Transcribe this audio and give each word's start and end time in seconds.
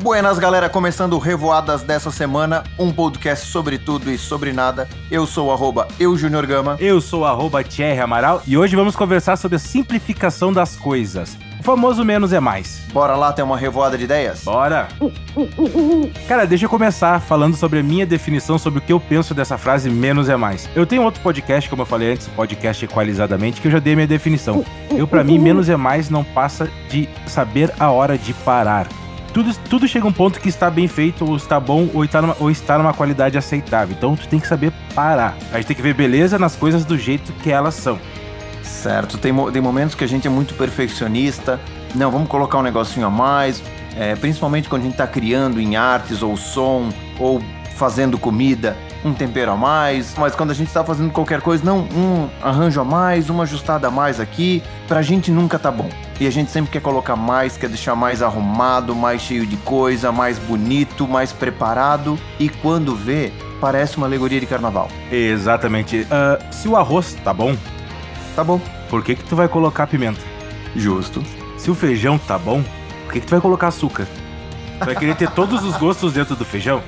Buenas, 0.00 0.38
galera, 0.38 0.68
começando 0.68 1.14
o 1.14 1.18
Revoadas 1.18 1.82
dessa 1.82 2.12
semana, 2.12 2.62
um 2.78 2.92
podcast 2.92 3.48
sobre 3.48 3.78
tudo 3.78 4.08
e 4.08 4.16
sobre 4.16 4.52
nada. 4.52 4.88
Eu 5.10 5.26
sou 5.26 5.48
o 5.48 5.52
arroba 5.52 5.88
Gama. 6.46 6.76
Eu 6.78 7.00
sou 7.00 7.22
o 7.22 7.24
arroba 7.24 7.64
Thierry 7.64 7.98
Amaral 7.98 8.40
e 8.46 8.56
hoje 8.56 8.76
vamos 8.76 8.94
conversar 8.94 9.36
sobre 9.36 9.56
a 9.56 9.58
simplificação 9.58 10.52
das 10.52 10.76
coisas. 10.76 11.36
O 11.58 11.64
famoso 11.64 12.04
menos 12.04 12.32
é 12.32 12.38
mais. 12.38 12.80
Bora 12.92 13.16
lá 13.16 13.32
ter 13.32 13.42
uma 13.42 13.58
revoada 13.58 13.98
de 13.98 14.04
ideias? 14.04 14.44
Bora! 14.44 14.86
Cara, 16.28 16.46
deixa 16.46 16.66
eu 16.66 16.70
começar 16.70 17.20
falando 17.20 17.56
sobre 17.56 17.80
a 17.80 17.82
minha 17.82 18.06
definição 18.06 18.56
sobre 18.56 18.78
o 18.78 18.82
que 18.82 18.92
eu 18.92 19.00
penso 19.00 19.34
dessa 19.34 19.58
frase 19.58 19.90
menos 19.90 20.28
é 20.28 20.36
mais. 20.36 20.70
Eu 20.76 20.86
tenho 20.86 21.02
outro 21.02 21.20
podcast, 21.20 21.68
como 21.68 21.82
eu 21.82 21.86
falei 21.86 22.12
antes, 22.12 22.28
podcast 22.28 22.84
equalizadamente, 22.84 23.60
que 23.60 23.66
eu 23.66 23.72
já 23.72 23.80
dei 23.80 23.96
minha 23.96 24.06
definição. 24.06 24.64
Eu, 24.92 25.08
para 25.08 25.24
mim, 25.24 25.40
menos 25.40 25.68
é 25.68 25.76
mais 25.76 26.08
não 26.08 26.22
passa 26.22 26.70
de 26.88 27.08
saber 27.26 27.74
a 27.80 27.90
hora 27.90 28.16
de 28.16 28.32
parar 28.32 28.86
tudo, 29.38 29.54
tudo 29.70 29.88
chega 29.88 30.04
a 30.04 30.08
um 30.08 30.12
ponto 30.12 30.40
que 30.40 30.48
está 30.48 30.68
bem 30.68 30.88
feito, 30.88 31.24
ou 31.24 31.36
está 31.36 31.60
bom, 31.60 31.88
ou 31.94 32.04
está, 32.04 32.20
numa, 32.20 32.36
ou 32.40 32.50
está 32.50 32.76
numa 32.76 32.92
qualidade 32.92 33.38
aceitável. 33.38 33.94
Então 33.96 34.16
tu 34.16 34.26
tem 34.26 34.40
que 34.40 34.48
saber 34.48 34.72
parar. 34.94 35.36
A 35.52 35.56
gente 35.56 35.66
tem 35.66 35.76
que 35.76 35.82
ver 35.82 35.94
beleza 35.94 36.38
nas 36.38 36.56
coisas 36.56 36.84
do 36.84 36.98
jeito 36.98 37.32
que 37.34 37.50
elas 37.50 37.74
são. 37.74 38.00
Certo, 38.62 39.16
tem, 39.16 39.32
tem 39.52 39.62
momentos 39.62 39.94
que 39.94 40.02
a 40.02 40.08
gente 40.08 40.26
é 40.26 40.30
muito 40.30 40.54
perfeccionista. 40.54 41.60
Não, 41.94 42.10
vamos 42.10 42.28
colocar 42.28 42.58
um 42.58 42.62
negocinho 42.62 43.06
a 43.06 43.10
mais. 43.10 43.62
É, 43.96 44.16
principalmente 44.16 44.68
quando 44.68 44.82
a 44.82 44.84
gente 44.84 44.94
está 44.94 45.06
criando 45.06 45.60
em 45.60 45.76
artes 45.76 46.22
ou 46.22 46.36
som 46.36 46.88
ou 47.18 47.40
fazendo 47.76 48.18
comida 48.18 48.76
um 49.04 49.14
tempero 49.14 49.52
a 49.52 49.56
mais, 49.56 50.14
mas 50.18 50.34
quando 50.34 50.50
a 50.50 50.54
gente 50.54 50.66
está 50.66 50.82
fazendo 50.82 51.12
qualquer 51.12 51.40
coisa, 51.40 51.64
não, 51.64 51.82
um 51.94 52.28
arranjo 52.42 52.80
a 52.80 52.84
mais, 52.84 53.30
uma 53.30 53.44
ajustada 53.44 53.86
a 53.86 53.90
mais 53.90 54.18
aqui, 54.18 54.60
pra 54.88 55.00
gente 55.02 55.30
nunca 55.30 55.56
tá 55.58 55.70
bom. 55.70 55.88
E 56.20 56.26
a 56.26 56.30
gente 56.30 56.50
sempre 56.50 56.72
quer 56.72 56.80
colocar 56.80 57.14
mais, 57.14 57.56
quer 57.56 57.68
deixar 57.68 57.94
mais 57.94 58.22
arrumado, 58.22 58.94
mais 58.94 59.22
cheio 59.22 59.46
de 59.46 59.56
coisa, 59.58 60.10
mais 60.10 60.38
bonito, 60.38 61.06
mais 61.06 61.32
preparado, 61.32 62.18
e 62.40 62.48
quando 62.48 62.96
vê, 62.96 63.32
parece 63.60 63.96
uma 63.96 64.06
alegoria 64.06 64.40
de 64.40 64.46
carnaval. 64.46 64.88
Exatamente. 65.12 66.00
Uh, 66.00 66.52
se 66.52 66.66
o 66.66 66.76
arroz 66.76 67.16
tá 67.22 67.32
bom, 67.32 67.56
tá 68.34 68.42
bom. 68.42 68.60
Por 68.90 69.04
que 69.04 69.14
que 69.14 69.24
tu 69.24 69.36
vai 69.36 69.48
colocar 69.48 69.86
pimenta? 69.86 70.20
Justo. 70.74 71.22
Se 71.56 71.70
o 71.70 71.74
feijão 71.74 72.18
tá 72.18 72.36
bom, 72.36 72.64
por 73.04 73.12
que 73.12 73.20
que 73.20 73.26
tu 73.26 73.30
vai 73.30 73.40
colocar 73.40 73.68
açúcar? 73.68 74.06
Tu 74.80 74.84
vai 74.84 74.96
querer 74.96 75.14
ter 75.14 75.30
todos 75.30 75.64
os 75.64 75.76
gostos 75.76 76.12
dentro 76.12 76.34
do 76.34 76.44
feijão? 76.44 76.82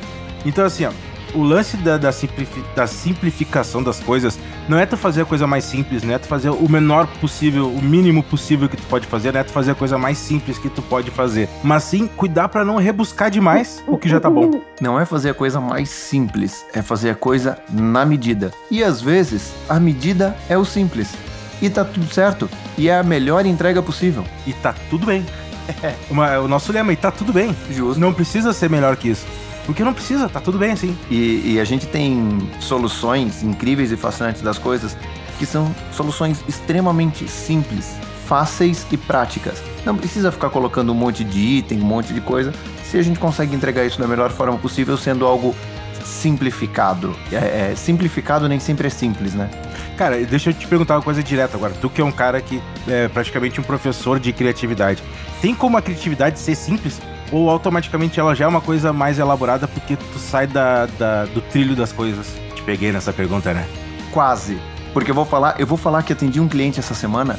Então 0.44 0.64
assim, 0.64 0.86
ó, 0.86 0.92
o 1.34 1.42
lance 1.42 1.76
da, 1.76 1.96
da, 1.96 2.12
simplifi 2.12 2.62
da, 2.74 2.86
simplificação 2.86 3.82
das 3.82 4.00
coisas 4.00 4.38
não 4.68 4.78
é 4.78 4.86
tu 4.86 4.96
fazer 4.96 5.22
a 5.22 5.24
coisa 5.24 5.46
mais 5.46 5.64
simples, 5.64 6.02
não 6.02 6.14
é 6.14 6.18
tu 6.18 6.26
fazer 6.26 6.50
o 6.50 6.68
menor 6.68 7.06
possível, 7.20 7.68
o 7.68 7.82
mínimo 7.82 8.22
possível 8.22 8.68
que 8.68 8.76
tu 8.76 8.82
pode 8.84 9.06
fazer, 9.06 9.32
não 9.32 9.40
é 9.40 9.44
tu 9.44 9.52
fazer 9.52 9.72
a 9.72 9.74
coisa 9.74 9.98
mais 9.98 10.18
simples 10.18 10.58
que 10.58 10.68
tu 10.68 10.82
pode 10.82 11.10
fazer, 11.10 11.48
mas 11.62 11.84
sim 11.84 12.06
cuidar 12.06 12.48
para 12.48 12.64
não 12.64 12.76
rebuscar 12.76 13.30
demais 13.30 13.82
o 13.86 13.98
que 13.98 14.08
já 14.08 14.20
tá 14.20 14.30
bom. 14.30 14.60
Não 14.80 14.98
é 14.98 15.04
fazer 15.04 15.30
a 15.30 15.34
coisa 15.34 15.60
mais 15.60 15.88
simples, 15.88 16.64
é 16.72 16.82
fazer 16.82 17.10
a 17.10 17.14
coisa 17.14 17.58
na 17.68 18.04
medida. 18.04 18.52
E 18.70 18.82
às 18.82 19.00
vezes, 19.00 19.52
a 19.68 19.80
medida 19.80 20.36
é 20.48 20.56
o 20.56 20.64
simples. 20.64 21.14
E 21.62 21.68
tá 21.68 21.84
tudo 21.84 22.12
certo. 22.12 22.48
E 22.78 22.88
é 22.88 22.98
a 22.98 23.02
melhor 23.02 23.44
entrega 23.44 23.82
possível. 23.82 24.24
E 24.46 24.52
tá 24.52 24.74
tudo 24.88 25.06
bem. 25.06 25.24
Uma, 26.10 26.38
o 26.38 26.48
nosso 26.48 26.72
lema, 26.72 26.92
e 26.92 26.96
tá 26.96 27.10
tudo 27.10 27.32
bem. 27.32 27.54
Justo. 27.70 28.00
Não 28.00 28.12
precisa 28.12 28.52
ser 28.52 28.70
melhor 28.70 28.96
que 28.96 29.08
isso. 29.08 29.26
Porque 29.66 29.84
não 29.84 29.92
precisa, 29.94 30.28
tá 30.28 30.40
tudo 30.40 30.58
bem 30.58 30.72
assim. 30.72 30.96
E, 31.10 31.54
e 31.54 31.60
a 31.60 31.64
gente 31.64 31.86
tem 31.86 32.38
soluções 32.60 33.42
incríveis 33.42 33.92
e 33.92 33.96
fascinantes 33.96 34.42
das 34.42 34.58
coisas 34.58 34.96
que 35.38 35.46
são 35.46 35.74
soluções 35.92 36.44
extremamente 36.46 37.26
simples, 37.26 37.96
fáceis 38.26 38.86
e 38.90 38.96
práticas. 38.96 39.62
Não 39.86 39.96
precisa 39.96 40.30
ficar 40.30 40.50
colocando 40.50 40.92
um 40.92 40.94
monte 40.94 41.24
de 41.24 41.38
item, 41.38 41.80
um 41.80 41.86
monte 41.86 42.12
de 42.12 42.20
coisa, 42.20 42.52
se 42.84 42.98
a 42.98 43.02
gente 43.02 43.18
consegue 43.18 43.54
entregar 43.54 43.84
isso 43.84 43.98
da 43.98 44.06
melhor 44.06 44.30
forma 44.30 44.58
possível, 44.58 44.98
sendo 44.98 45.24
algo 45.24 45.54
simplificado. 46.04 47.16
É, 47.32 47.70
é, 47.70 47.74
simplificado 47.74 48.48
nem 48.48 48.58
sempre 48.58 48.88
é 48.88 48.90
simples, 48.90 49.32
né? 49.32 49.48
Cara, 49.96 50.18
deixa 50.24 50.50
eu 50.50 50.54
te 50.54 50.66
perguntar 50.66 50.96
uma 50.96 51.02
coisa 51.02 51.22
direta 51.22 51.56
agora. 51.56 51.72
Tu 51.80 51.88
que 51.88 52.00
é 52.00 52.04
um 52.04 52.12
cara 52.12 52.40
que 52.40 52.60
é 52.88 53.08
praticamente 53.08 53.60
um 53.60 53.62
professor 53.62 54.18
de 54.18 54.32
criatividade. 54.32 55.02
Tem 55.40 55.54
como 55.54 55.76
a 55.76 55.82
criatividade 55.82 56.38
ser 56.38 56.54
simples? 56.54 57.00
Ou 57.32 57.48
automaticamente 57.48 58.18
ela 58.18 58.34
já 58.34 58.44
é 58.44 58.48
uma 58.48 58.60
coisa 58.60 58.92
mais 58.92 59.18
elaborada 59.18 59.68
porque 59.68 59.96
tu 59.96 60.18
sai 60.18 60.46
da, 60.46 60.86
da, 60.86 61.24
do 61.26 61.40
trilho 61.40 61.76
das 61.76 61.92
coisas? 61.92 62.26
Te 62.54 62.62
peguei 62.62 62.90
nessa 62.90 63.12
pergunta, 63.12 63.54
né? 63.54 63.66
Quase. 64.12 64.58
Porque 64.92 65.10
eu 65.10 65.14
vou 65.14 65.24
falar, 65.24 65.54
eu 65.58 65.66
vou 65.66 65.78
falar 65.78 66.02
que 66.02 66.12
atendi 66.12 66.40
um 66.40 66.48
cliente 66.48 66.80
essa 66.80 66.94
semana 66.94 67.38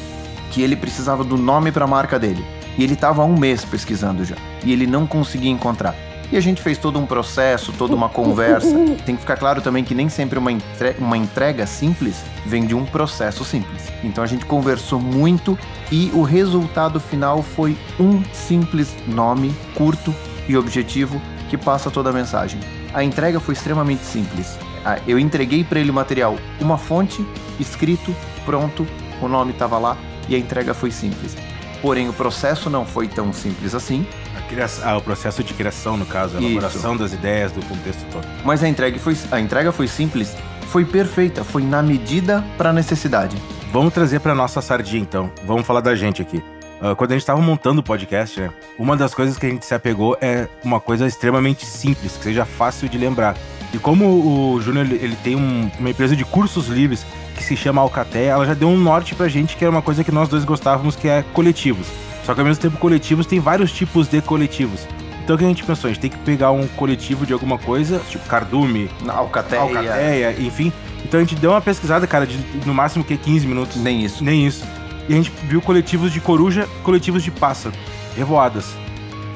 que 0.51 0.62
ele 0.62 0.75
precisava 0.75 1.24
do 1.24 1.38
nome 1.38 1.72
para 1.72 1.85
a 1.85 1.88
marca 1.88 2.18
dele. 2.18 2.46
E 2.78 2.84
ele 2.84 2.94
estava 2.94 3.22
há 3.22 3.25
um 3.25 3.38
mês 3.38 3.66
pesquisando 3.66 4.24
já. 4.24 4.35
E 4.63 4.72
ele 4.72 4.88
não 4.88 5.06
conseguia 5.06 5.51
encontrar. 5.51 5.94
E 6.31 6.38
a 6.38 6.42
gente 6.42 6.62
fez 6.62 6.78
todo 6.78 6.97
um 6.97 7.06
processo, 7.06 7.74
toda 7.74 7.94
uma 7.94 8.08
conversa. 8.08 8.74
Tem 9.06 9.16
que 9.16 9.22
ficar 9.22 9.36
claro 9.36 9.62
também 9.62 9.84
que 9.84 9.94
nem 9.94 10.08
sempre 10.08 10.40
uma, 10.40 10.52
entre 10.52 10.96
uma 10.97 11.18
entrega 11.18 11.66
simples 11.66 12.24
vem 12.46 12.66
de 12.66 12.74
um 12.74 12.86
processo 12.86 13.44
simples. 13.44 13.92
Então 14.03 14.24
a 14.24 14.28
gente 14.28 14.46
conversou 14.46 15.00
muito 15.00 15.59
e 15.92 16.09
o 16.14 16.22
resultado 16.22 17.00
final 17.00 17.44
foi 17.44 17.78
um 18.00 18.24
simples 18.34 18.96
nome, 19.08 19.53
curto 19.75 20.16
e 20.47 20.56
objetivo, 20.56 21.22
que 21.50 21.58
passa 21.58 21.92
toda 21.92 22.12
a 22.12 22.14
mensagem. 22.14 22.59
A 22.94 23.03
entrega 23.03 23.40
foi 23.40 23.53
extremamente 23.53 24.03
simples. 24.03 24.58
Ah, 24.86 25.00
eu 25.06 25.19
entreguei 25.19 25.63
para 25.63 25.80
ele 25.80 25.92
o 25.92 25.94
material, 25.94 26.38
uma 26.59 26.78
fonte, 26.78 27.25
escrito, 27.59 28.16
pronto, 28.46 28.88
o 29.22 29.28
nome 29.28 29.52
estava 29.52 29.78
lá 29.78 29.98
e 30.28 30.36
a 30.36 30.38
entrega 30.38 30.74
foi 30.74 30.92
simples. 30.92 31.36
Porém, 31.81 32.08
o 32.08 32.13
processo 32.13 32.69
não 32.69 32.86
foi 32.86 33.08
tão 33.08 33.34
simples 33.34 33.75
assim. 33.75 34.06
Criação, 34.47 34.90
ah, 34.90 34.97
o 34.97 35.02
processo 35.02 35.44
de 35.44 35.53
criação, 35.53 35.96
no 35.96 36.06
caso, 36.06 36.38
a 36.38 36.42
elaboração 36.42 36.97
das 36.97 37.14
ideias, 37.14 37.52
do 37.52 37.66
contexto 37.66 38.06
todo. 38.12 38.28
Mas 38.44 38.62
a 38.64 38.68
entrega 38.68 39.00
foi, 39.00 39.16
a 39.31 39.40
entrega 39.40 39.72
foi 39.72 39.88
simples, 39.88 40.36
foi 40.68 40.84
perfeita, 40.84 41.44
foi 41.44 41.64
na 41.64 41.81
medida 41.81 42.44
para 42.58 42.69
a 42.69 42.74
necessidade. 42.74 43.36
Vamos 43.72 43.94
trazer 43.94 44.19
para 44.19 44.36
nossa 44.36 44.62
sardinha, 44.62 45.02
então. 45.02 45.31
Vamos 45.46 45.66
falar 45.66 45.80
da 45.80 45.96
gente 45.96 46.22
aqui. 46.22 46.44
Uh, 46.81 46.96
quando 46.96 47.12
a 47.12 47.14
gente 47.14 47.22
estava 47.22 47.40
montando 47.40 47.80
o 47.80 47.84
podcast, 47.84 48.40
né, 48.40 48.50
uma 48.78 48.97
das 48.97 49.14
coisas 49.14 49.38
que 49.38 49.46
a 49.46 49.50
gente 49.50 49.66
se 49.66 49.74
apegou 49.74 50.18
é 50.19 50.48
uma 50.63 50.80
coisa 50.80 51.06
extremamente 51.06 51.66
simples, 51.66 52.18
que 52.18 52.24
seja 52.24 52.44
fácil 52.44 52.90
de 52.90 52.98
lembrar. 52.98 53.38
E 53.74 53.80
como 53.80 54.53
o 54.53 54.59
Júnior 54.62 54.86
ele 54.86 55.16
tem 55.24 55.36
um, 55.36 55.72
uma 55.80 55.90
empresa 55.90 56.16
de 56.16 56.25
cursos 56.25 56.68
livres 56.68 57.06
que 57.36 57.44
se 57.44 57.56
chama 57.56 57.81
Alcaté, 57.81 58.25
ela 58.25 58.46
já 58.46 58.53
deu 58.53 58.68
um 58.68 58.78
norte 58.78 59.16
pra 59.16 59.28
gente 59.28 59.56
que 59.56 59.63
era 59.63 59.72
uma 59.72 59.81
coisa 59.81 60.03
que 60.03 60.12
nós 60.12 60.28
dois 60.28 60.44
gostávamos, 60.44 60.96
que 60.96 61.08
é 61.08 61.24
coletivos. 61.34 61.88
Só 62.25 62.33
que 62.33 62.39
ao 62.39 62.45
mesmo 62.45 62.61
tempo, 62.61 62.77
coletivos 62.77 63.25
tem 63.25 63.39
vários 63.39 63.71
tipos 63.71 64.07
de 64.07 64.21
coletivos. 64.21 64.87
Então 65.23 65.35
o 65.35 65.39
que 65.39 65.45
a 65.45 65.47
gente 65.47 65.63
pensou? 65.63 65.89
A 65.89 65.93
gente 65.93 66.01
tem 66.01 66.09
que 66.09 66.17
pegar 66.19 66.51
um 66.51 66.67
coletivo 66.67 67.25
de 67.25 67.33
alguma 67.33 67.57
coisa, 67.57 68.01
tipo 68.09 68.25
cardume, 68.27 68.89
alcateia, 69.07 69.61
alcateia 69.61 70.35
enfim. 70.39 70.73
Então 71.05 71.19
a 71.19 71.23
gente 71.23 71.35
deu 71.35 71.51
uma 71.51 71.61
pesquisada, 71.61 72.07
cara, 72.07 72.25
de 72.25 72.37
no 72.65 72.73
máximo 72.73 73.03
que 73.03 73.15
15 73.15 73.47
minutos. 73.47 73.77
Nem 73.77 74.03
isso. 74.03 74.23
Nem 74.23 74.45
isso. 74.45 74.65
E 75.07 75.13
a 75.13 75.15
gente 75.15 75.31
viu 75.43 75.61
coletivos 75.61 76.11
de 76.11 76.19
coruja, 76.19 76.67
coletivos 76.83 77.23
de 77.23 77.31
pássaro, 77.31 77.75
revoadas. 78.15 78.75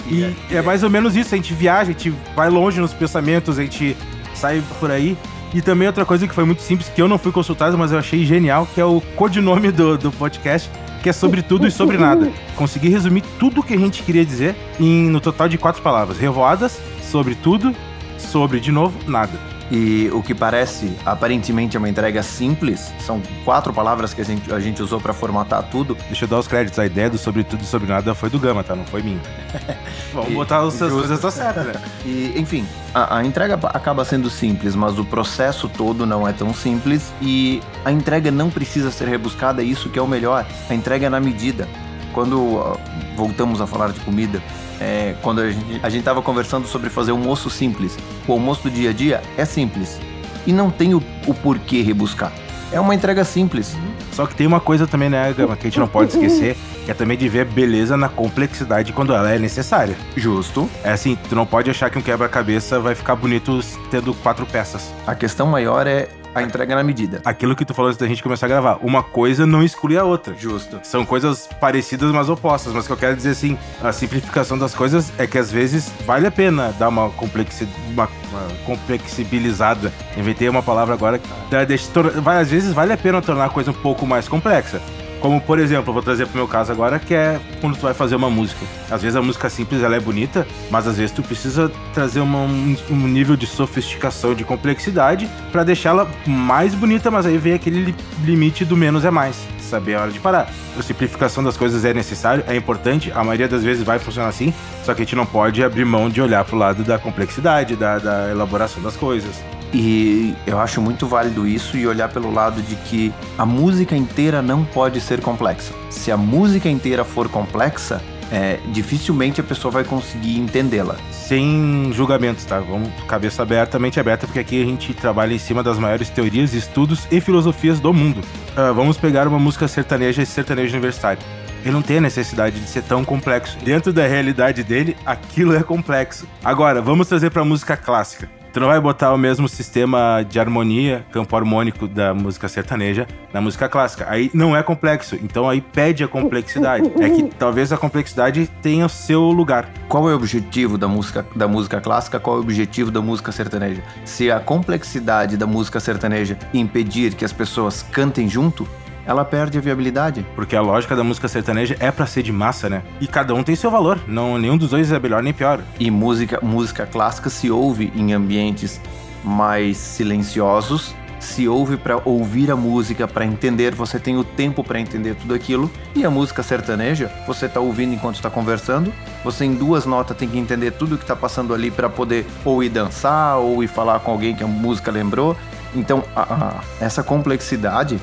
E 0.08 0.24
é, 0.52 0.56
é 0.58 0.62
mais 0.62 0.84
ou 0.84 0.90
menos 0.90 1.16
isso, 1.16 1.34
a 1.34 1.38
gente 1.38 1.54
viaja, 1.54 1.90
a 1.90 1.94
gente 1.94 2.14
vai 2.36 2.50
longe 2.50 2.80
nos 2.80 2.94
pensamentos, 2.94 3.58
a 3.58 3.64
gente 3.64 3.98
sai 4.34 4.62
por 4.80 4.92
aí. 4.92 5.18
E 5.54 5.62
também 5.62 5.88
outra 5.88 6.06
coisa 6.06 6.28
que 6.28 6.36
foi 6.36 6.44
muito 6.44 6.62
simples, 6.62 6.90
que 6.90 7.02
eu 7.02 7.08
não 7.08 7.18
fui 7.18 7.32
consultado, 7.32 7.78
mas 7.78 7.92
eu 7.92 7.98
achei 8.00 8.26
genial, 8.26 8.68
que 8.74 8.82
é 8.82 8.86
o 8.86 9.02
codinome 9.16 9.72
do, 9.72 9.98
do 9.98 10.12
podcast, 10.12 10.70
que 11.06 11.10
é 11.10 11.14
sobre 11.14 11.44
tudo 11.44 11.68
e 11.68 11.72
sobre 11.72 12.00
nada. 12.00 12.32
Consegui 12.56 12.90
resumir 12.90 13.22
tudo 13.38 13.62
o 13.62 13.64
que 13.64 13.76
a 13.76 13.78
gente 13.78 14.02
queria 14.02 14.26
dizer 14.26 14.56
em, 14.80 15.08
no 15.08 15.22
total 15.22 15.48
de 15.48 15.56
quatro 15.56 15.80
palavras: 15.84 16.18
revoadas, 16.18 16.82
sobre 17.12 17.36
tudo, 17.36 17.76
sobre 18.18 18.60
de 18.60 18.72
novo, 18.72 18.98
nada. 19.08 19.55
E 19.72 20.10
o 20.14 20.22
que 20.22 20.36
parece 20.36 20.94
aparentemente 21.06 21.76
é 21.76 21.80
uma 21.80 21.90
entrega 21.90 22.22
simples, 22.22 22.94
são 23.00 23.22
quatro 23.44 23.74
palavras 23.74 24.14
que 24.14 24.22
a 24.22 24.24
gente, 24.24 24.54
a 24.54 24.60
gente 24.60 24.82
usou 24.82 25.02
para 25.02 25.14
formatar 25.14 25.64
tudo. 25.64 25.98
Deixa 26.08 26.26
eu 26.26 26.30
dar 26.30 26.40
os 26.40 26.48
créditos, 26.48 26.78
a 26.78 26.86
ideia 26.86 27.10
do 27.10 27.18
sobre 27.18 27.44
tudo 27.44 27.64
e 27.64 27.66
sobre 27.66 27.88
nada 27.88 28.14
foi 28.14 28.30
do 28.30 28.40
Gama, 28.40 28.64
tá? 28.64 28.76
Não 28.76 28.86
foi 28.86 29.02
minha. 29.02 29.20
Vamos 30.14 30.34
botar 30.34 30.64
os 30.64 30.76
seus 30.76 30.94
coisas 30.94 31.20
tá 31.20 31.32
certo, 31.32 31.62
né? 31.62 31.74
E, 32.06 32.34
enfim, 32.38 32.66
a, 32.94 33.18
a, 33.18 33.26
entrega 33.26 33.56
acaba 33.70 34.06
sendo 34.06 34.30
simples, 34.30 34.76
mas 34.76 35.00
o 35.00 35.06
processo 35.06 35.68
todo 35.68 36.06
não 36.06 36.28
é 36.28 36.34
tão 36.34 36.54
simples 36.54 37.12
e 37.22 37.62
a 37.84 37.92
entrega 37.92 38.30
não 38.30 38.50
precisa 38.50 38.92
ser 38.92 39.08
rebuscada, 39.08 39.64
é 39.64 39.66
isso 39.66 39.90
que 39.90 39.98
é 39.98 40.02
o 40.02 40.08
melhor. 40.08 40.46
A 40.70 40.76
entrega 40.76 41.08
é 41.08 41.10
na 41.10 41.20
medida. 41.20 41.68
Quando 42.14 42.78
voltamos 43.16 43.60
a 43.60 43.68
falar 43.68 43.92
de 43.92 44.00
comida, 44.02 44.42
é, 44.80 45.16
quando 45.22 45.42
a 45.42 45.52
gente, 45.52 45.80
a 45.84 45.90
gente 45.90 46.04
tava 46.04 46.22
conversando 46.22 46.68
sobre 46.68 46.90
fazer 46.90 47.12
um 47.12 47.20
almoço 47.20 47.50
simples. 47.50 47.98
O 48.28 48.34
almoço 48.34 48.64
do 48.64 48.72
dia 48.72 48.90
a 48.90 48.94
dia 48.94 49.22
é 49.38 49.46
simples. 49.46 50.00
E 50.46 50.54
não 50.54 50.70
tem 50.70 50.94
o, 50.94 51.04
o 51.28 51.34
porquê 51.34 51.82
rebuscar. 51.82 52.32
É 52.72 52.80
uma 52.80 52.94
entrega 52.94 53.24
simples. 53.24 53.76
Só 54.12 54.26
que 54.26 54.36
tem 54.36 54.48
uma 54.48 54.60
coisa 54.60 54.88
também, 54.88 55.10
né, 55.10 55.34
Gama, 55.34 55.56
que 55.56 55.68
a 55.68 55.70
gente 55.70 55.80
não 55.80 55.88
pode 55.88 56.12
esquecer, 56.12 56.56
que 56.86 56.92
é 56.92 56.94
também 56.94 57.18
de 57.18 57.28
ver 57.28 57.46
beleza 57.46 57.98
na 57.98 58.08
complexidade 58.08 58.94
quando 58.94 59.14
ela 59.14 59.30
é 59.30 59.38
necessária. 59.38 59.96
Justo. 60.16 60.70
É 60.84 60.92
assim, 60.92 61.18
tu 61.30 61.36
não 61.36 61.46
pode 61.46 61.70
achar 61.70 61.90
que 61.90 61.98
um 61.98 62.02
quebra-cabeça 62.02 62.80
vai 62.80 62.96
ficar 62.96 63.16
bonito 63.16 63.60
tendo 63.92 64.14
quatro 64.14 64.46
peças. 64.46 64.94
A 65.06 65.14
questão 65.14 65.48
maior 65.48 65.86
é 65.86 66.08
A 66.36 66.44
entrega 66.44 66.76
na 66.76 66.84
medida. 66.84 67.22
Aquilo 67.24 67.56
que 67.56 67.64
tu 67.64 67.74
falou 67.74 67.88
antes 67.88 67.98
da 67.98 68.06
gente 68.06 68.22
começar 68.22 68.46
a 68.46 68.50
gravar. 68.50 68.78
Uma 68.82 69.02
coisa 69.02 69.46
não 69.46 69.64
exclui 69.64 69.98
a 69.98 70.04
outra. 70.04 70.36
Justo. 70.38 70.82
São 70.84 71.06
coisas 71.06 71.48
parecidas, 71.62 72.12
mas 72.12 72.28
opostas. 72.28 72.74
Mas 72.74 72.84
o 72.84 72.88
que 72.88 72.94
eu 72.94 72.98
quero 72.98 73.16
dizer 73.16 73.30
assim, 73.30 73.58
a 73.82 73.94
simplificação 73.94 74.58
das 74.58 74.76
coisas 74.76 75.14
é 75.18 75.26
que 75.26 75.38
às 75.38 75.50
vezes 75.50 75.90
vale 76.06 76.28
a 76.28 76.32
pena 76.32 76.76
dar 76.78 76.90
uma, 76.90 77.10
complexi... 77.12 77.66
uma, 77.90 78.10
uma 78.30 78.48
complexibilizada. 78.66 79.94
Inventei 80.18 80.50
uma 80.50 80.62
palavra 80.62 80.94
agora. 80.94 81.22
Da, 81.50 81.64
deixa, 81.64 81.90
vai, 82.22 82.42
às 82.42 82.52
vezes 82.52 82.74
vale 82.74 82.92
a 82.92 82.98
pena 82.98 83.22
tornar 83.22 83.46
a 83.46 83.50
coisa 83.50 83.72
um 83.72 83.76
pouco 83.76 84.06
mais 84.06 84.28
complexa. 84.28 84.82
Como, 85.20 85.42
por 85.42 85.60
exemplo, 85.60 85.94
vou 85.94 86.04
trazer 86.04 86.28
pro 86.28 86.38
meu 86.38 86.48
caso 86.48 86.72
agora, 86.72 87.00
que 87.00 87.14
é 87.14 87.40
quando 87.62 87.76
tu 87.76 87.82
vai 87.82 87.94
fazer 87.94 88.16
uma 88.16 88.30
música. 88.30 88.66
Às 88.92 89.02
vezes 89.02 89.16
a 89.16 89.22
música 89.22 89.50
simples 89.50 89.82
ela 89.82 89.96
é 89.96 90.00
bonita, 90.00 90.46
mas 90.70 90.88
às 90.88 90.98
vezes 90.98 91.12
tu 91.12 91.24
precisa 91.24 91.72
trazer 91.94 92.20
uma, 92.20 92.40
um, 92.40 92.76
um, 92.92 93.08
nível 93.08 93.36
de 93.36 93.48
sofisticação, 93.48 94.34
de 94.34 94.44
complexidade, 94.44 95.28
para 95.52 95.64
deixá-la 95.64 96.08
mais 96.28 96.76
bonita, 96.76 97.10
mas 97.10 97.26
aí 97.26 97.38
vem 97.38 97.54
aquele 97.54 97.96
limite 98.24 98.64
do 98.66 98.78
menos 98.78 99.06
é 99.06 99.12
mais. 99.12 99.36
Saber 99.60 99.96
a 99.96 100.02
hora 100.02 100.12
de 100.12 100.20
parar. 100.20 100.48
A 100.78 100.84
simplificação 100.84 101.44
das 101.44 101.58
coisas 101.58 101.84
é 101.86 101.94
necessário, 101.94 102.44
é 102.48 102.56
importante, 102.56 103.12
a 103.16 103.24
maioria 103.24 103.48
das 103.48 103.64
vezes 103.64 103.84
vai 103.84 103.98
funcionar 103.98 104.30
assim, 104.30 104.54
só 104.84 104.94
que 104.94 105.02
a 105.02 105.06
gente 105.06 105.16
não 105.16 105.26
pode 105.26 105.64
abrir 105.64 105.86
mão 105.86 106.10
de 106.10 106.22
olhar 106.22 106.44
pro 106.46 106.58
lado 106.58 106.84
da 106.84 107.00
complexidade, 107.00 107.76
da, 107.76 107.98
da 107.98 108.30
elaboração 108.30 108.84
das 108.84 108.96
coisas. 108.96 109.42
E 109.78 110.34
eu 110.48 110.58
acho 110.58 110.82
muito 110.82 111.06
válido 111.06 111.46
isso 111.46 111.76
e 111.76 111.86
olhar 111.86 112.08
pelo 112.08 112.34
lado 112.34 112.62
de 112.62 112.78
que 112.78 113.14
a 113.38 113.46
música 113.46 113.94
inteira 113.94 114.42
não 114.42 114.64
pode 114.64 115.02
ser 115.02 115.20
complexa. 115.20 115.74
Se 115.90 116.10
a 116.10 116.16
música 116.16 116.70
inteira 116.70 117.04
for 117.04 117.28
complexa, 117.28 118.02
é, 118.32 118.58
dificilmente 118.72 119.42
a 119.42 119.44
pessoa 119.44 119.70
vai 119.74 119.84
conseguir 119.84 120.40
entendê-la. 120.40 120.96
Sem 121.12 121.92
julgamentos, 121.92 122.46
tá? 122.46 122.58
Vamos 122.62 122.90
cabeça 123.06 123.44
aberta, 123.44 123.78
mente 123.78 124.00
aberta, 124.00 124.26
porque 124.26 124.40
aqui 124.40 124.64
a 124.64 124.66
gente 124.66 124.94
trabalha 124.94 125.34
em 125.34 125.40
cima 125.40 125.62
das 125.62 125.78
maiores 125.78 126.10
teorias, 126.10 126.54
estudos 126.54 127.06
e 127.12 127.20
filosofias 127.20 127.78
do 127.78 127.94
mundo. 127.94 128.22
Uh, 128.22 128.74
vamos 128.74 128.96
pegar 128.96 129.28
uma 129.28 129.40
música 129.40 129.68
sertaneja 129.68 130.22
e 130.22 130.26
sertanejo 130.26 130.72
universitário. 130.72 131.22
Ele 131.66 131.74
não 131.74 131.82
tem 131.82 131.98
a 131.98 132.02
necessidade 132.02 132.62
de 132.62 132.70
ser 132.70 132.84
tão 132.84 133.04
complexo. 133.04 133.58
Dentro 133.62 133.92
da 133.92 134.08
realidade 134.08 134.64
dele, 134.64 134.96
aquilo 135.06 135.54
é 135.54 135.62
complexo. 135.62 136.26
Agora, 136.42 136.82
vamos 136.82 137.10
trazer 137.10 137.30
para 137.30 137.44
música 137.44 137.76
clássica. 137.76 138.30
Tu 138.56 138.62
não 138.62 138.70
vai 138.70 138.80
botar 138.80 139.14
o 139.14 139.18
mesmo 139.18 139.50
sistema 139.50 140.24
de 140.24 140.40
harmonia, 140.40 141.06
campo 141.12 141.36
harmônico 141.36 141.90
da 141.90 142.14
música 142.14 142.48
sertaneja 142.48 143.06
na 143.34 143.42
música 143.42 143.68
clássica. 143.68 144.06
Aí 144.08 144.32
não 144.34 144.56
é 144.56 144.64
complexo, 144.64 145.18
então 145.22 145.50
aí 145.50 145.60
pede 145.60 146.06
a 146.06 146.08
complexidade. 146.08 146.90
É 147.02 147.10
que 147.10 147.24
talvez 147.38 147.74
a 147.74 147.78
complexidade 147.78 148.50
tenha 148.62 148.86
o 148.86 148.90
seu 148.90 149.24
lugar. 149.24 149.70
Qual 149.90 150.10
é 150.10 150.14
o 150.14 150.16
objetivo 150.16 150.78
da 150.78 150.88
música, 150.88 151.26
da 151.36 151.50
música 151.50 151.82
clássica? 151.82 152.18
Qual 152.18 152.38
é 152.38 152.40
o 152.40 152.44
objetivo 152.44 152.90
da 152.90 153.02
música 153.02 153.30
sertaneja? 153.34 153.84
Se 154.06 154.32
a 154.32 154.40
complexidade 154.40 155.36
da 155.36 155.46
música 155.46 155.82
sertaneja 155.82 156.38
impedir 156.54 157.14
que 157.14 157.26
as 157.26 157.34
pessoas 157.34 157.84
cantem 157.84 158.30
junto, 158.30 158.66
ela 159.06 159.24
perde 159.24 159.58
a 159.58 159.62
viabilidade. 159.62 160.26
Porque 160.36 160.56
a 160.56 160.62
lógica 160.62 160.96
da 160.96 161.04
música 161.04 161.28
sertaneja 161.28 161.76
é 161.80 161.92
para 161.92 162.06
ser 162.06 162.24
de 162.24 162.32
massa, 162.32 162.70
né? 162.70 162.84
E 163.00 163.08
cada 163.08 163.34
um 163.34 163.44
tem 163.44 163.56
seu 163.56 163.70
valor. 163.70 164.00
Não, 164.08 164.38
nenhum 164.38 164.58
dos 164.58 164.72
dois 164.72 164.92
é 164.92 165.00
melhor 165.00 165.22
nem 165.22 165.34
pior. 165.34 165.62
E 165.80 165.92
música, 165.92 166.40
música 166.42 166.86
clássica 166.86 167.30
se 167.30 167.50
ouve 167.52 167.92
em 167.96 168.14
ambientes 168.14 168.80
mais 169.24 169.78
silenciosos, 169.78 170.94
se 171.20 171.48
ouve 171.48 171.76
para 171.76 172.00
ouvir 172.06 172.52
a 172.52 172.56
música, 172.56 173.08
para 173.08 173.26
entender, 173.26 173.74
você 173.74 174.00
tem 174.00 174.16
o 174.18 174.24
tempo 174.24 174.64
para 174.64 174.80
entender 174.80 175.16
tudo 175.16 175.34
aquilo. 175.34 175.72
E 175.96 176.06
a 176.06 176.10
música 176.10 176.44
sertaneja, 176.44 177.12
você 177.26 177.50
tá 177.50 177.60
ouvindo 177.60 177.94
enquanto 177.94 178.16
está 178.16 178.30
conversando, 178.30 178.94
você 179.24 179.46
em 179.46 179.56
duas 179.56 179.86
notas 179.86 180.16
tem 180.16 180.30
que 180.30 180.38
entender 180.38 180.72
tudo 180.72 180.98
que 180.98 181.04
está 181.04 181.16
passando 181.16 181.54
ali 181.54 181.72
para 181.72 181.90
poder 181.90 182.26
ou 182.44 182.64
ir 182.64 182.70
dançar 182.70 183.38
ou 183.38 183.64
ir 183.64 183.68
falar 183.68 184.00
com 184.00 184.12
alguém 184.12 184.36
que 184.36 184.44
a 184.44 184.48
música 184.48 184.92
lembrou. 184.92 185.36
Então, 185.74 186.04
a, 186.16 186.22
a, 186.22 186.54
essa 186.80 187.04
complexidade 187.04 188.00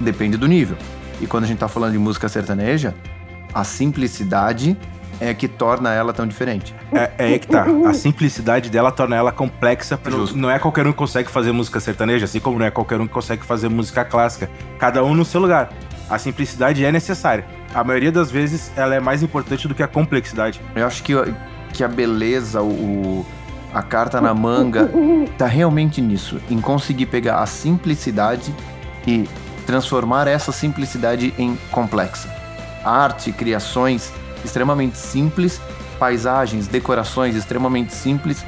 Depende 0.00 0.36
do 0.36 0.46
nível. 0.46 0.76
E 1.20 1.26
quando 1.26 1.44
a 1.44 1.46
gente 1.46 1.58
tá 1.58 1.68
falando 1.68 1.92
de 1.92 1.98
música 1.98 2.28
sertaneja, 2.28 2.94
a 3.54 3.64
simplicidade 3.64 4.76
é 5.20 5.32
que 5.32 5.48
torna 5.48 5.92
ela 5.92 6.12
tão 6.12 6.26
diferente. 6.26 6.74
É, 6.92 7.10
é 7.18 7.24
aí 7.24 7.38
que 7.38 7.46
tá. 7.46 7.66
A 7.86 7.94
simplicidade 7.94 8.70
dela 8.70 8.92
torna 8.92 9.16
ela 9.16 9.32
complexa. 9.32 9.98
Não 10.34 10.50
é 10.50 10.58
qualquer 10.58 10.86
um 10.86 10.92
que 10.92 10.98
consegue 10.98 11.30
fazer 11.30 11.52
música 11.52 11.80
sertaneja, 11.80 12.26
assim 12.26 12.40
como 12.40 12.58
não 12.58 12.66
é 12.66 12.70
qualquer 12.70 13.00
um 13.00 13.06
que 13.06 13.12
consegue 13.12 13.44
fazer 13.44 13.68
música 13.68 14.04
clássica. 14.04 14.50
Cada 14.78 15.02
um 15.02 15.14
no 15.14 15.24
seu 15.24 15.40
lugar. 15.40 15.70
A 16.08 16.18
simplicidade 16.18 16.84
é 16.84 16.92
necessária. 16.92 17.44
A 17.74 17.82
maioria 17.82 18.12
das 18.12 18.30
vezes 18.30 18.70
ela 18.76 18.94
é 18.94 19.00
mais 19.00 19.22
importante 19.22 19.66
do 19.66 19.74
que 19.74 19.82
a 19.82 19.88
complexidade. 19.88 20.60
Eu 20.74 20.86
acho 20.86 21.02
que, 21.02 21.12
que 21.72 21.82
a 21.82 21.88
beleza, 21.88 22.62
o, 22.62 23.26
a 23.72 23.82
carta 23.82 24.20
na 24.20 24.32
manga, 24.32 24.88
tá 25.36 25.46
realmente 25.46 26.00
nisso. 26.00 26.40
Em 26.48 26.60
conseguir 26.60 27.06
pegar 27.06 27.40
a 27.40 27.46
simplicidade 27.46 28.54
e 29.06 29.28
transformar 29.66 30.28
essa 30.28 30.52
simplicidade 30.52 31.34
em 31.36 31.58
complexa. 31.70 32.28
Arte, 32.84 33.32
criações 33.32 34.12
extremamente 34.44 34.96
simples, 34.96 35.60
paisagens, 35.98 36.68
decorações 36.68 37.34
extremamente 37.34 37.92
simples 37.92 38.44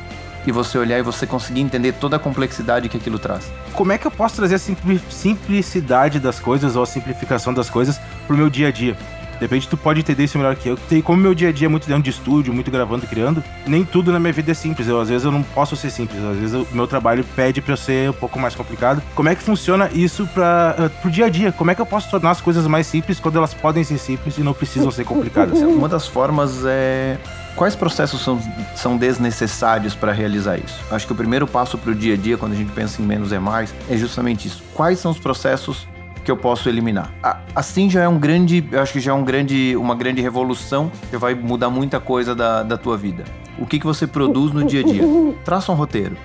e 0.47 0.53
você 0.53 0.79
olhar 0.79 0.99
e 0.99 1.03
você 1.03 1.27
conseguir 1.27 1.61
entender 1.61 1.93
toda 1.93 2.17
a 2.17 2.19
complexidade 2.19 2.89
que 2.89 2.97
aquilo 2.97 3.19
traz. 3.19 3.51
Como 3.75 3.93
é 3.93 3.99
que 3.99 4.07
eu 4.07 4.11
posso 4.11 4.37
trazer 4.37 4.55
a 4.55 4.59
simplicidade 4.59 6.21
das 6.21 6.39
coisas 6.39 6.77
ou 6.77 6.83
a 6.83 6.87
simplificação 6.87 7.53
das 7.53 7.69
coisas 7.69 8.01
pro 8.27 8.37
meu 8.37 8.49
dia 8.49 8.69
a 8.69 8.71
dia? 8.71 8.97
De 9.39 9.45
repente 9.45 9.69
tu 9.69 9.77
pode 9.77 10.01
entender 10.01 10.25
isso 10.25 10.37
melhor 10.37 10.57
que 10.57 10.69
eu. 10.69 10.79
E 10.91 11.03
como 11.03 11.21
meu 11.21 11.35
dia 11.35 11.49
a 11.49 11.53
dia 11.53 11.67
é 11.67 11.69
muito 11.69 11.87
dentro 11.87 12.03
de 12.03 12.11
estúdio, 12.11 12.53
muito 12.53 12.71
gravando 12.71 13.07
criando, 13.07 13.43
nem 13.67 13.85
tudo 13.85 14.13
na 14.13 14.19
minha 14.19 14.33
vida 14.33 14.51
é 14.51 14.55
simples. 14.55 14.89
Eu, 14.89 15.01
às 15.01 15.09
vezes 15.09 15.25
eu 15.25 15.31
não 15.31 15.43
posso 15.43 15.77
ser 15.77 15.91
simples. 15.91 16.23
Às 16.25 16.37
vezes 16.37 16.55
o 16.55 16.67
meu 16.73 16.87
trabalho 16.87 17.25
pede 17.37 17.61
pra 17.61 17.73
eu 17.73 17.77
ser 17.77 18.11
um 18.11 18.15
pouco 18.15 18.39
mais 18.39 18.55
complicado. 18.55 19.03
Como 19.15 19.29
é 19.29 19.35
que 19.35 19.43
funciona 19.43 19.91
isso 19.93 20.27
pra, 20.35 20.77
uh, 20.79 20.91
pro 21.01 21.11
dia 21.11 21.27
a 21.27 21.29
dia? 21.29 21.53
Como 21.53 21.71
é 21.71 21.75
que 21.75 21.81
eu 21.81 21.87
posso 21.87 22.11
tornar 22.11 22.31
as 22.31 22.41
coisas 22.41 22.67
mais 22.67 22.87
simples 22.87 23.21
quando 23.21 23.37
elas 23.37 23.55
podem 23.55 23.85
ser 23.85 23.99
simples 23.99 24.37
e 24.39 24.43
não 24.43 24.53
precisam 24.53 24.91
ser 24.91 25.05
complicadas? 25.05 25.61
Uma 25.63 25.89
das 25.89 26.07
formas 26.07 26.65
é 26.67 27.19
Quais 27.59 27.75
processos 27.75 28.23
são, 28.23 28.41
são 28.77 28.97
desnecessários 28.97 29.93
para 29.93 30.13
realizar 30.13 30.57
isso? 30.59 30.81
Acho 30.93 31.05
que 31.09 31.13
o 31.13 31.17
primeiro 31.17 31.45
passo 31.45 31.77
para 31.77 31.91
o 31.91 31.95
dia 31.95 32.15
a 32.15 32.17
dia, 32.17 32.39
quando 32.39 32.53
a 32.53 32.55
gente 32.55 32.71
pensa 32.71 33.03
em 33.03 33.05
menos 33.05 33.33
é 33.33 33.41
mais, 33.41 33.75
é 33.91 33.97
justamente 33.97 34.47
isso. 34.47 34.63
Quais 34.73 35.01
são 35.01 35.11
os 35.11 35.19
processos 35.19 35.85
que 36.29 36.33
eu 36.33 36.37
posso 36.37 36.69
eliminar. 36.69 37.11
Assim 37.55 37.89
já 37.89 38.03
é 38.03 38.09
um 38.09 38.19
grande, 38.19 38.63
eu 38.71 38.83
acho 38.83 38.93
que 38.93 39.01
já 39.01 39.13
é 39.13 39.15
um 39.15 39.25
grande, 39.25 39.75
uma 39.77 39.95
grande 39.95 40.21
revolução 40.21 40.93
que 41.09 41.17
vai 41.17 41.35
mudar 41.35 41.71
muita 41.71 41.99
coisa 41.99 42.35
da, 42.35 42.63
da 42.63 42.77
tua 42.77 42.99
vida. 42.99 43.25
O 43.59 43.65
que, 43.65 43.79
que 43.79 43.87
você 43.87 44.07
produz 44.07 44.53
no 44.53 44.63
dia 44.63 44.81
a 44.81 44.83
dia? 44.83 45.03
Traça 45.43 45.73
um 45.73 45.75
roteiro 45.75 46.19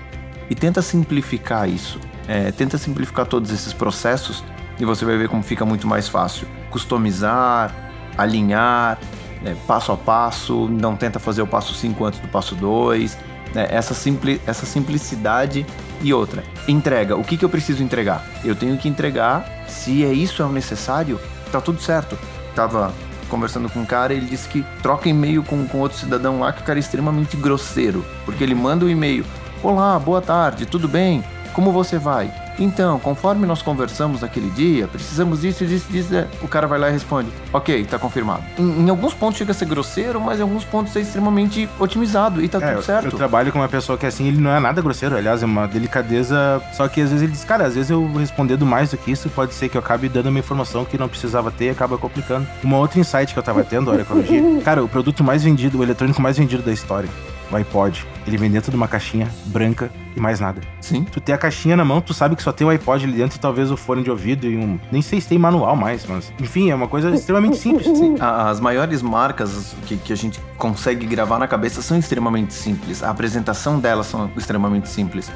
e 0.50 0.54
tenta 0.54 0.82
simplificar 0.82 1.66
isso. 1.66 1.98
É, 2.28 2.52
tenta 2.52 2.76
simplificar 2.76 3.24
todos 3.24 3.50
esses 3.50 3.72
processos 3.72 4.44
e 4.78 4.84
você 4.84 5.06
vai 5.06 5.16
ver 5.16 5.30
como 5.30 5.42
fica 5.42 5.64
muito 5.64 5.86
mais 5.86 6.06
fácil. 6.06 6.46
Customizar, 6.68 7.74
alinhar, 8.18 8.98
é, 9.42 9.54
passo 9.66 9.90
a 9.90 9.96
passo, 9.96 10.68
não 10.68 10.96
tenta 10.96 11.18
fazer 11.18 11.40
o 11.40 11.46
passo 11.46 11.72
5 11.72 12.04
antes 12.04 12.20
do 12.20 12.28
passo 12.28 12.54
2. 12.54 13.16
Né? 13.54 13.68
Essa, 13.70 13.94
simpli 13.94 14.38
essa 14.46 14.66
simplicidade 14.66 15.64
e 16.02 16.12
outra. 16.12 16.42
Entrega. 16.66 17.16
O 17.16 17.24
que, 17.24 17.36
que 17.36 17.44
eu 17.44 17.48
preciso 17.48 17.82
entregar? 17.82 18.24
Eu 18.44 18.54
tenho 18.54 18.76
que 18.76 18.88
entregar 18.88 19.64
se 19.66 20.04
é 20.04 20.12
isso 20.12 20.42
é 20.42 20.44
o 20.44 20.52
necessário, 20.52 21.20
tá 21.50 21.60
tudo 21.60 21.80
certo. 21.80 22.18
Tava 22.54 22.94
conversando 23.28 23.68
com 23.68 23.80
um 23.80 23.86
cara 23.86 24.14
ele 24.14 24.26
disse 24.26 24.48
que 24.48 24.64
troca 24.82 25.08
e-mail 25.08 25.42
com, 25.42 25.66
com 25.66 25.78
outro 25.78 25.98
cidadão 25.98 26.38
lá 26.38 26.52
que 26.52 26.62
o 26.62 26.64
cara 26.64 26.78
é 26.78 26.80
extremamente 26.80 27.36
grosseiro. 27.36 28.04
Porque 28.24 28.44
ele 28.44 28.54
manda 28.54 28.84
o 28.84 28.88
um 28.88 28.90
e-mail: 28.90 29.24
Olá, 29.62 29.98
boa 29.98 30.20
tarde, 30.20 30.66
tudo 30.66 30.88
bem? 30.88 31.24
Como 31.52 31.72
você 31.72 31.98
vai? 31.98 32.43
Então, 32.58 32.98
conforme 32.98 33.46
nós 33.46 33.62
conversamos 33.62 34.20
naquele 34.20 34.50
dia, 34.50 34.86
precisamos 34.86 35.40
disso, 35.40 35.66
disso, 35.66 35.86
disso. 35.90 36.14
É. 36.14 36.26
O 36.42 36.48
cara 36.48 36.66
vai 36.66 36.78
lá 36.78 36.88
e 36.88 36.92
responde: 36.92 37.28
Ok, 37.52 37.84
tá 37.84 37.98
confirmado. 37.98 38.42
Em, 38.58 38.84
em, 38.84 38.90
alguns 38.90 39.14
pontos 39.14 39.38
chega 39.38 39.50
a 39.50 39.54
ser 39.54 39.66
grosseiro, 39.66 40.20
mas 40.20 40.38
em 40.38 40.42
alguns 40.42 40.64
pontos 40.64 40.94
é 40.96 41.00
extremamente 41.00 41.68
otimizado 41.78 42.42
e 42.42 42.48
tá 42.48 42.58
é, 42.58 42.72
tudo 42.72 42.82
certo. 42.82 43.04
Eu, 43.06 43.10
eu 43.10 43.16
trabalho 43.16 43.52
com 43.52 43.58
uma 43.58 43.68
pessoa 43.68 43.98
que 43.98 44.06
assim, 44.06 44.28
ele 44.28 44.40
não 44.40 44.50
é 44.50 44.60
nada 44.60 44.80
grosseiro, 44.80 45.16
aliás, 45.16 45.42
é 45.42 45.46
uma 45.46 45.66
delicadeza. 45.66 46.62
Só 46.72 46.86
que 46.88 47.00
às 47.00 47.10
vezes 47.10 47.22
ele 47.22 47.32
diz: 47.32 47.44
Cara, 47.44 47.66
às 47.66 47.74
vezes 47.74 47.90
eu 47.90 48.10
respondendo 48.14 48.64
mais 48.64 48.90
do 48.90 48.96
que 48.96 49.10
isso, 49.10 49.28
pode 49.30 49.54
ser 49.54 49.68
que 49.68 49.76
eu 49.76 49.80
acabe 49.80 50.08
dando 50.08 50.28
uma 50.28 50.38
informação 50.38 50.84
que 50.84 50.96
não 50.96 51.08
precisava 51.08 51.50
ter 51.50 51.66
e 51.66 51.70
acaba 51.70 51.98
complicando. 51.98 52.46
Uma 52.62 52.78
outra 52.78 53.00
insight 53.00 53.32
que 53.32 53.38
eu 53.38 53.42
tava 53.42 53.64
tendo, 53.64 53.90
olha, 53.90 54.02
ecologia. 54.02 54.42
Cara, 54.64 54.82
o 54.82 54.88
produto 54.88 55.24
mais 55.24 55.42
vendido, 55.42 55.78
o 55.78 55.82
eletrônico 55.82 56.20
mais 56.20 56.38
vendido 56.38 56.62
da 56.62 56.72
história 56.72 57.08
o 57.50 57.56
iPod, 57.56 58.06
ele 58.26 58.36
vem 58.36 58.50
dentro 58.50 58.70
de 58.70 58.76
uma 58.76 58.88
caixinha 58.88 59.28
branca 59.46 59.90
e 60.16 60.20
mais 60.20 60.40
nada. 60.40 60.60
Sim. 60.80 61.04
Tu 61.04 61.20
tem 61.20 61.34
a 61.34 61.38
caixinha 61.38 61.76
na 61.76 61.84
mão, 61.84 62.00
tu 62.00 62.14
sabe 62.14 62.36
que 62.36 62.42
só 62.42 62.52
tem 62.52 62.66
o 62.66 62.70
iPod 62.70 63.04
ali 63.04 63.14
dentro 63.14 63.36
e 63.36 63.40
talvez 63.40 63.70
o 63.70 63.76
fone 63.76 64.02
de 64.02 64.10
ouvido 64.10 64.46
e 64.46 64.56
um. 64.56 64.78
Nem 64.90 65.02
sei 65.02 65.20
se 65.20 65.28
tem 65.28 65.38
manual 65.38 65.76
mais, 65.76 66.06
mas. 66.06 66.32
Enfim, 66.40 66.70
é 66.70 66.74
uma 66.74 66.88
coisa 66.88 67.10
extremamente 67.10 67.56
simples. 67.56 67.86
Sim. 67.86 68.16
As 68.20 68.60
maiores 68.60 69.02
marcas 69.02 69.74
que, 69.86 69.96
que 69.96 70.12
a 70.12 70.16
gente 70.16 70.40
consegue 70.56 71.06
gravar 71.06 71.38
na 71.38 71.46
cabeça 71.46 71.82
são 71.82 71.98
extremamente 71.98 72.54
simples. 72.54 73.02
A 73.02 73.10
apresentação 73.10 73.78
delas 73.78 74.06
são 74.06 74.30
extremamente 74.36 74.88
simples. 74.88 75.30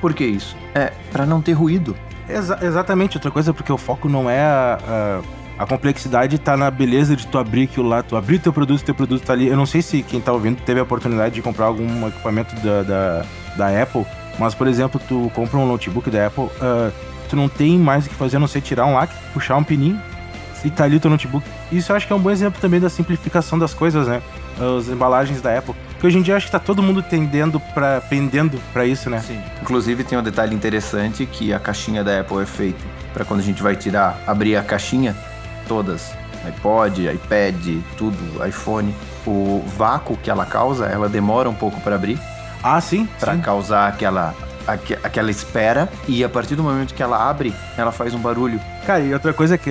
Por 0.00 0.14
que 0.14 0.24
isso? 0.24 0.56
É 0.74 0.92
para 1.12 1.24
não 1.24 1.40
ter 1.40 1.52
ruído. 1.52 1.96
Exa 2.28 2.58
exatamente, 2.62 3.16
outra 3.16 3.30
coisa, 3.30 3.52
porque 3.52 3.72
o 3.72 3.78
foco 3.78 4.08
não 4.08 4.28
é 4.28 4.40
a, 4.40 5.20
a 5.62 5.66
complexidade 5.66 6.38
tá 6.38 6.56
na 6.56 6.70
beleza 6.70 7.14
de 7.14 7.26
tu 7.26 7.38
abrir 7.38 7.64
aquilo 7.64 7.88
lá, 7.88 8.02
tu 8.02 8.16
abrir 8.16 8.40
teu 8.40 8.52
produto, 8.52 8.82
teu 8.82 8.94
produto 8.94 9.22
tá 9.24 9.32
ali. 9.32 9.46
Eu 9.46 9.56
não 9.56 9.66
sei 9.66 9.80
se 9.80 10.02
quem 10.02 10.20
tá 10.20 10.32
ouvindo 10.32 10.60
teve 10.62 10.80
a 10.80 10.82
oportunidade 10.82 11.34
de 11.34 11.42
comprar 11.42 11.66
algum 11.66 12.08
equipamento 12.08 12.54
da, 12.56 12.82
da, 12.82 13.24
da 13.56 13.82
Apple, 13.82 14.04
mas, 14.38 14.54
por 14.54 14.66
exemplo, 14.66 15.00
tu 15.06 15.30
compra 15.34 15.58
um 15.58 15.66
notebook 15.66 16.10
da 16.10 16.26
Apple, 16.26 16.44
uh, 16.44 16.92
tu 17.28 17.36
não 17.36 17.48
tem 17.48 17.78
mais 17.78 18.06
o 18.06 18.08
que 18.08 18.14
fazer 18.14 18.38
a 18.38 18.40
não 18.40 18.48
ser 18.48 18.60
tirar 18.60 18.86
um 18.86 18.94
lacre, 18.94 19.16
puxar 19.32 19.56
um 19.56 19.62
pininho 19.62 20.00
e 20.64 20.70
tá 20.70 20.84
ali 20.84 20.98
teu 20.98 21.10
notebook. 21.10 21.46
Isso 21.70 21.92
eu 21.92 21.96
acho 21.96 22.06
que 22.06 22.12
é 22.12 22.16
um 22.16 22.20
bom 22.20 22.30
exemplo 22.30 22.60
também 22.60 22.80
da 22.80 22.88
simplificação 22.88 23.58
das 23.58 23.74
coisas, 23.74 24.06
né? 24.06 24.22
As 24.78 24.88
embalagens 24.88 25.40
da 25.40 25.56
Apple. 25.56 25.74
Porque 25.90 26.06
hoje 26.06 26.18
em 26.18 26.22
dia 26.22 26.36
acho 26.36 26.46
que 26.46 26.52
tá 26.52 26.58
todo 26.58 26.82
mundo 26.82 27.02
tendendo 27.02 27.58
para 27.58 28.00
pendendo 28.00 28.60
para 28.72 28.84
isso, 28.84 29.08
né? 29.10 29.20
Sim. 29.20 29.40
Inclusive 29.60 30.04
tem 30.04 30.18
um 30.18 30.22
detalhe 30.22 30.54
interessante 30.54 31.26
que 31.26 31.52
a 31.52 31.58
caixinha 31.58 32.04
da 32.04 32.20
Apple 32.20 32.42
é 32.42 32.46
feita 32.46 32.80
para 33.12 33.24
quando 33.24 33.40
a 33.40 33.42
gente 33.42 33.62
vai 33.62 33.74
tirar, 33.76 34.18
abrir 34.26 34.56
a 34.56 34.62
caixinha 34.62 35.16
todas, 35.66 36.12
iPod, 36.46 37.08
iPad, 37.08 37.82
tudo, 37.96 38.46
iPhone, 38.46 38.94
o 39.26 39.62
vácuo 39.76 40.16
que 40.16 40.30
ela 40.30 40.44
causa, 40.44 40.86
ela 40.86 41.08
demora 41.08 41.48
um 41.48 41.54
pouco 41.54 41.80
para 41.80 41.94
abrir. 41.94 42.18
Ah, 42.62 42.80
sim. 42.80 43.08
Para 43.18 43.36
causar 43.38 43.88
aquela 43.88 44.34
aqu 44.66 44.94
aquela 45.02 45.30
espera 45.30 45.88
e 46.06 46.22
a 46.22 46.28
partir 46.28 46.54
do 46.54 46.62
momento 46.62 46.94
que 46.94 47.02
ela 47.02 47.28
abre, 47.28 47.54
ela 47.76 47.92
faz 47.92 48.14
um 48.14 48.18
barulho. 48.18 48.60
Cara, 48.86 49.00
e 49.00 49.12
outra 49.12 49.32
coisa 49.32 49.58
que 49.58 49.70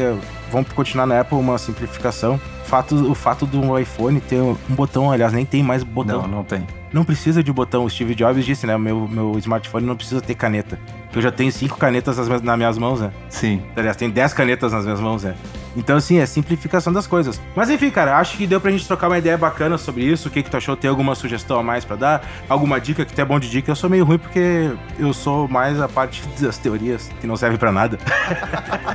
vamos 0.51 0.71
continuar 0.73 1.05
na 1.05 1.21
Apple 1.21 1.37
uma 1.37 1.57
simplificação. 1.57 2.39
Fato, 2.65 2.95
o 3.11 3.15
fato 3.15 3.45
do 3.45 3.77
iPhone 3.77 4.21
ter 4.21 4.37
um 4.41 4.55
botão, 4.69 5.11
aliás, 5.11 5.33
nem 5.33 5.45
tem 5.45 5.61
mais 5.61 5.83
botão. 5.83 6.21
Não, 6.21 6.27
não 6.27 6.43
tem. 6.43 6.65
Não 6.93 7.03
precisa 7.03 7.43
de 7.43 7.51
botão. 7.51 7.83
O 7.83 7.89
Steve 7.89 8.15
Jobs 8.15 8.45
disse, 8.45 8.65
né? 8.65 8.77
Meu, 8.77 9.07
meu 9.07 9.37
smartphone 9.39 9.85
não 9.85 9.95
precisa 9.95 10.21
ter 10.21 10.35
caneta. 10.35 10.79
Eu 11.13 11.21
já 11.21 11.31
tenho 11.31 11.51
cinco 11.51 11.77
canetas 11.77 12.17
nas, 12.17 12.41
nas 12.41 12.57
minhas 12.57 12.77
mãos, 12.77 13.01
né? 13.01 13.11
Sim. 13.29 13.61
Aliás, 13.75 13.97
tem 13.97 14.09
dez 14.09 14.33
canetas 14.33 14.71
nas 14.71 14.85
minhas 14.85 15.01
mãos, 15.01 15.23
né? 15.23 15.35
Então, 15.75 15.97
assim, 15.97 16.17
é 16.17 16.25
simplificação 16.25 16.91
das 16.91 17.07
coisas. 17.07 17.39
Mas 17.55 17.69
enfim, 17.69 17.89
cara, 17.89 18.17
acho 18.17 18.37
que 18.37 18.45
deu 18.45 18.59
pra 18.59 18.71
gente 18.71 18.85
trocar 18.85 19.07
uma 19.07 19.17
ideia 19.17 19.37
bacana 19.37 19.77
sobre 19.77 20.03
isso. 20.03 20.27
O 20.27 20.31
que, 20.31 20.43
que 20.43 20.49
tu 20.49 20.57
achou? 20.57 20.75
Tem 20.75 20.89
alguma 20.89 21.15
sugestão 21.15 21.59
a 21.59 21.63
mais 21.63 21.85
para 21.85 21.95
dar? 21.95 22.27
Alguma 22.49 22.79
dica 22.79 23.05
que 23.05 23.13
tu 23.13 23.21
é 23.21 23.25
bom 23.25 23.39
de 23.39 23.49
dica? 23.49 23.71
Eu 23.71 23.75
sou 23.75 23.89
meio 23.89 24.05
ruim 24.05 24.17
porque 24.17 24.71
eu 24.99 25.13
sou 25.13 25.47
mais 25.47 25.79
a 25.79 25.87
parte 25.87 26.21
das 26.39 26.57
teorias 26.57 27.09
que 27.19 27.27
não 27.27 27.35
serve 27.35 27.57
para 27.57 27.71
nada. 27.71 27.97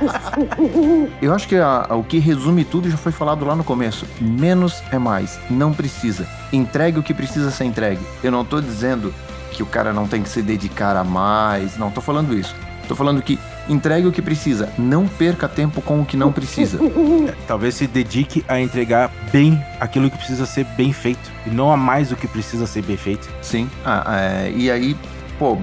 eu 1.21 1.33
acho 1.33 1.47
que 1.47 1.55
a, 1.55 1.87
a, 1.89 1.95
o 1.95 2.03
que 2.03 2.19
resume 2.19 2.63
tudo 2.63 2.89
já 2.89 2.97
foi 2.97 3.11
falado 3.11 3.45
lá 3.45 3.55
no 3.55 3.63
começo. 3.63 4.05
Menos 4.21 4.83
é 4.91 4.97
mais. 4.97 5.39
Não 5.49 5.73
precisa. 5.73 6.27
Entregue 6.51 6.99
o 6.99 7.03
que 7.03 7.13
precisa 7.13 7.51
ser 7.51 7.65
entregue. 7.65 8.01
Eu 8.23 8.31
não 8.31 8.45
tô 8.45 8.61
dizendo 8.61 9.13
que 9.51 9.63
o 9.63 9.65
cara 9.65 9.91
não 9.91 10.07
tem 10.07 10.21
que 10.21 10.29
se 10.29 10.41
dedicar 10.41 10.95
a 10.95 11.03
mais. 11.03 11.77
Não 11.77 11.89
tô 11.89 12.01
falando 12.01 12.37
isso. 12.37 12.55
Tô 12.87 12.95
falando 12.95 13.21
que 13.21 13.37
entregue 13.67 14.07
o 14.07 14.11
que 14.11 14.21
precisa, 14.21 14.69
não 14.77 15.07
perca 15.07 15.47
tempo 15.47 15.81
com 15.81 16.01
o 16.01 16.05
que 16.05 16.15
não 16.15 16.31
precisa. 16.31 16.79
Talvez 17.47 17.75
se 17.75 17.85
dedique 17.85 18.43
a 18.47 18.59
entregar 18.59 19.11
bem 19.31 19.61
aquilo 19.79 20.09
que 20.09 20.17
precisa 20.17 20.45
ser 20.45 20.63
bem 20.77 20.93
feito 20.93 21.31
e 21.45 21.49
não 21.49 21.71
a 21.71 21.77
mais 21.77 22.11
o 22.11 22.15
que 22.15 22.27
precisa 22.27 22.65
ser 22.65 22.83
bem 22.83 22.97
feito. 22.97 23.29
Sim, 23.41 23.69
ah, 23.85 24.03
é, 24.19 24.51
e 24.55 24.71
aí, 24.71 24.95
pô, 25.37 25.57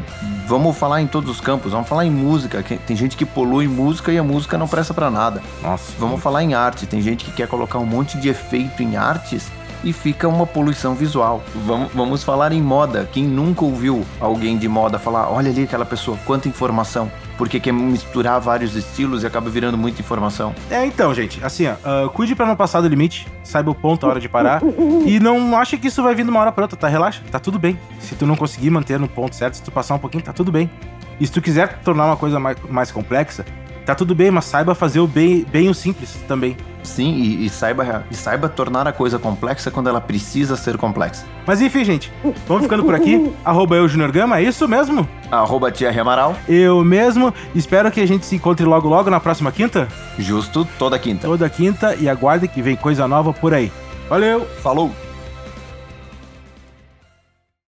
vamos 0.46 0.76
falar 0.76 1.00
em 1.00 1.06
todos 1.06 1.30
os 1.30 1.40
campos, 1.40 1.72
vamos 1.72 1.88
falar 1.88 2.04
em 2.04 2.10
música. 2.10 2.62
Tem 2.62 2.96
gente 2.96 3.16
que 3.16 3.24
polui 3.24 3.66
música 3.66 4.12
e 4.12 4.18
a 4.18 4.22
música 4.22 4.58
não 4.58 4.68
presta 4.68 4.92
para 4.92 5.10
nada. 5.10 5.42
Nossa. 5.62 5.92
Vamos 5.98 6.22
falar 6.22 6.42
em 6.42 6.54
arte, 6.54 6.86
tem 6.86 7.00
gente 7.00 7.24
que 7.24 7.32
quer 7.32 7.48
colocar 7.48 7.78
um 7.78 7.86
monte 7.86 8.18
de 8.18 8.28
efeito 8.28 8.82
em 8.82 8.96
artes 8.96 9.50
e 9.84 9.92
fica 9.92 10.26
uma 10.26 10.46
poluição 10.46 10.94
visual. 10.94 11.42
Vamos, 11.54 11.92
vamos 11.92 12.24
falar 12.24 12.52
em 12.52 12.62
moda. 12.62 13.08
Quem 13.12 13.24
nunca 13.24 13.64
ouviu 13.64 14.04
alguém 14.18 14.56
de 14.56 14.66
moda 14.66 14.98
falar, 14.98 15.30
olha 15.30 15.50
ali 15.50 15.62
aquela 15.62 15.84
pessoa, 15.84 16.18
quanta 16.24 16.48
informação. 16.48 17.10
Porque 17.36 17.58
quer 17.58 17.72
misturar 17.72 18.40
vários 18.40 18.76
estilos 18.76 19.24
e 19.24 19.26
acaba 19.26 19.50
virando 19.50 19.76
muita 19.76 20.00
informação. 20.00 20.54
É, 20.70 20.86
então, 20.86 21.12
gente, 21.12 21.44
assim, 21.44 21.66
ó, 21.66 22.04
uh, 22.06 22.08
cuide 22.10 22.34
para 22.34 22.46
não 22.46 22.54
passar 22.54 22.80
do 22.80 22.86
limite, 22.86 23.26
saiba 23.42 23.72
o 23.72 23.74
ponto, 23.74 24.06
a 24.06 24.10
hora 24.10 24.20
de 24.20 24.28
parar. 24.28 24.62
e 25.04 25.18
não 25.18 25.56
ache 25.58 25.76
que 25.76 25.88
isso 25.88 26.02
vai 26.02 26.14
vir 26.14 26.24
de 26.24 26.30
uma 26.30 26.40
hora 26.40 26.52
pra 26.52 26.62
outra, 26.64 26.78
tá? 26.78 26.88
Relaxa, 26.88 27.22
tá 27.30 27.40
tudo 27.40 27.58
bem. 27.58 27.78
Se 27.98 28.14
tu 28.14 28.24
não 28.24 28.36
conseguir 28.36 28.70
manter 28.70 29.00
no 29.00 29.08
ponto 29.08 29.34
certo, 29.34 29.54
se 29.54 29.62
tu 29.62 29.72
passar 29.72 29.96
um 29.96 29.98
pouquinho, 29.98 30.22
tá 30.22 30.32
tudo 30.32 30.52
bem. 30.52 30.70
E 31.18 31.26
se 31.26 31.32
tu 31.32 31.42
quiser 31.42 31.80
tornar 31.80 32.06
uma 32.06 32.16
coisa 32.16 32.38
mais, 32.38 32.56
mais 32.68 32.92
complexa, 32.92 33.44
tá 33.84 33.94
tudo 33.94 34.14
bem, 34.14 34.30
mas 34.30 34.44
saiba 34.44 34.74
fazer 34.74 35.00
o 35.00 35.06
bem, 35.06 35.44
bem 35.50 35.68
o 35.68 35.74
simples 35.74 36.16
também. 36.26 36.56
Sim, 36.82 37.14
e, 37.14 37.46
e, 37.46 37.48
saiba, 37.48 38.04
e 38.10 38.14
saiba 38.14 38.48
tornar 38.48 38.86
a 38.86 38.92
coisa 38.92 39.18
complexa 39.18 39.70
quando 39.70 39.88
ela 39.88 40.00
precisa 40.00 40.54
ser 40.54 40.76
complexa. 40.76 41.24
Mas 41.46 41.60
enfim, 41.62 41.82
gente, 41.82 42.12
vamos 42.46 42.64
ficando 42.64 42.84
por 42.84 42.94
aqui. 42.94 43.32
Arroba 43.44 43.76
eu, 43.76 43.88
Junior 43.88 44.12
Gama, 44.12 44.38
é 44.38 44.42
isso 44.42 44.68
mesmo? 44.68 45.08
Arroba 45.30 45.72
Tia 45.72 45.90
Amaral. 45.98 46.36
Eu 46.46 46.84
mesmo. 46.84 47.32
Espero 47.54 47.90
que 47.90 48.00
a 48.00 48.06
gente 48.06 48.26
se 48.26 48.36
encontre 48.36 48.66
logo 48.66 48.88
logo 48.88 49.08
na 49.08 49.18
próxima 49.18 49.50
quinta. 49.50 49.88
Justo, 50.18 50.68
toda 50.78 50.98
quinta. 50.98 51.26
Toda 51.26 51.48
quinta 51.48 51.94
e 51.96 52.08
aguarde 52.08 52.48
que 52.48 52.60
vem 52.60 52.76
coisa 52.76 53.08
nova 53.08 53.32
por 53.32 53.54
aí. 53.54 53.72
Valeu! 54.08 54.46
Falou! 54.62 55.03